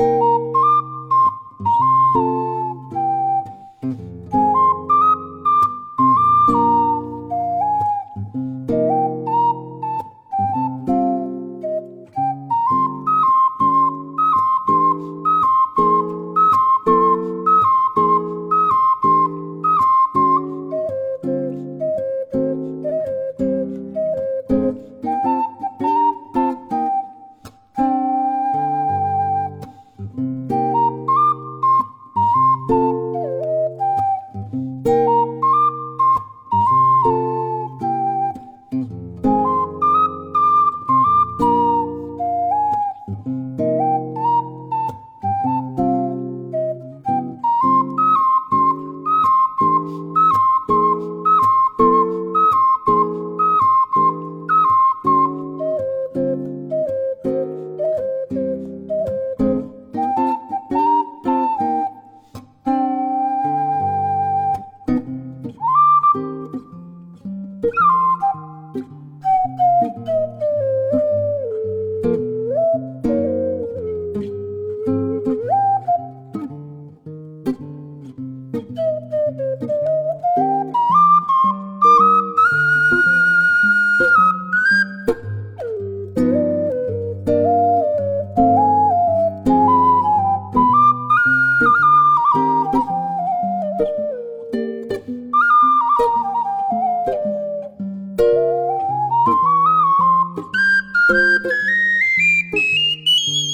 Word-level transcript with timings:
Música 0.00 0.49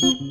beep. 0.00 0.29